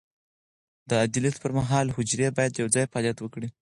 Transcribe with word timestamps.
د 0.89 0.91
عادي 0.99 1.19
لید 1.23 1.35
پر 1.43 1.51
مهال، 1.57 1.87
حجرې 1.95 2.27
باید 2.37 2.59
یوځای 2.61 2.85
فعالیت 2.91 3.17
وکړي. 3.21 3.47